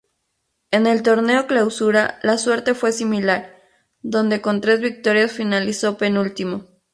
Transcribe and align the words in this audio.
En 0.71 0.87
el 0.87 1.03
torneo 1.03 1.45
clausura 1.45 2.17
la 2.23 2.39
suerte 2.39 2.73
fue 2.73 2.91
similar, 2.91 3.55
donde 4.01 4.41
con 4.41 4.59
tres 4.59 4.79
victorias 4.81 5.31
finalizó 5.31 5.95
penúltimo. 5.99 6.65